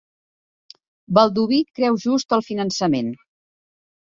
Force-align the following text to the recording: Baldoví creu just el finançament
Baldoví 1.17 1.59
creu 1.79 1.99
just 2.07 2.35
el 2.39 2.45
finançament 2.49 3.13